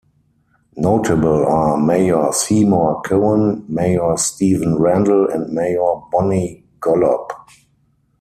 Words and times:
Notable 0.77 1.45
are 1.45 1.77
Mayor 1.77 2.31
Seymour 2.33 3.03
Cohen, 3.03 3.63
Mayor 3.67 4.17
Steven 4.17 4.79
Randall 4.79 5.29
and 5.29 5.53
Mayor 5.53 6.01
Bonnie 6.11 6.65
Golub. 6.79 7.29